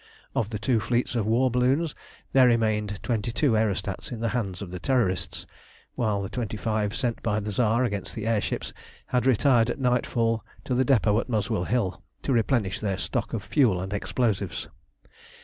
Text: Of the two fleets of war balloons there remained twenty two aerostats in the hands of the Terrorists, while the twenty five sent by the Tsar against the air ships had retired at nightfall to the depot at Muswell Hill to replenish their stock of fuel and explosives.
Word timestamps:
Of 0.35 0.49
the 0.49 0.57
two 0.57 0.79
fleets 0.79 1.13
of 1.15 1.27
war 1.27 1.51
balloons 1.51 1.93
there 2.33 2.47
remained 2.47 2.99
twenty 3.03 3.31
two 3.31 3.51
aerostats 3.55 4.11
in 4.11 4.19
the 4.19 4.29
hands 4.29 4.63
of 4.63 4.71
the 4.71 4.79
Terrorists, 4.79 5.45
while 5.93 6.23
the 6.23 6.27
twenty 6.29 6.57
five 6.57 6.95
sent 6.95 7.21
by 7.21 7.39
the 7.39 7.51
Tsar 7.51 7.83
against 7.83 8.15
the 8.15 8.25
air 8.25 8.41
ships 8.41 8.73
had 9.05 9.27
retired 9.27 9.69
at 9.69 9.77
nightfall 9.79 10.43
to 10.63 10.73
the 10.73 10.83
depot 10.83 11.19
at 11.19 11.29
Muswell 11.29 11.65
Hill 11.65 12.01
to 12.23 12.33
replenish 12.33 12.79
their 12.79 12.97
stock 12.97 13.31
of 13.33 13.43
fuel 13.43 13.79
and 13.79 13.93
explosives. 13.93 14.67